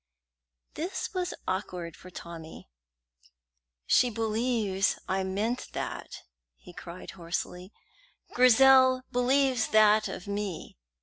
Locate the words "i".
5.07-5.23